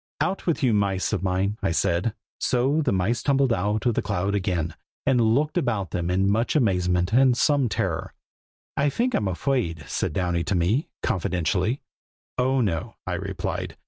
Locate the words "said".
1.69-2.15, 9.87-10.11